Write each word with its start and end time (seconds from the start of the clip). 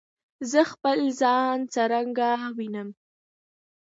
زه 0.51 0.61
خپل 0.71 0.99
ځان 1.21 1.57
څرنګه 1.73 2.29
وینم؟ 2.57 2.89